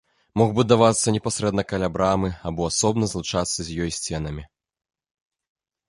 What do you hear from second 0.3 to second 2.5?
Мог будавацца непасрэдна каля брамы,